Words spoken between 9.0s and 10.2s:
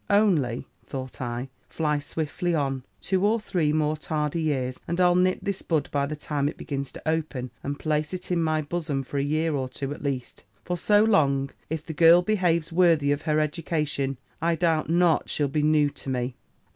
for a year or two at